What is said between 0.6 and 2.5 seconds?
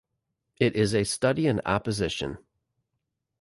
is a study in opposition.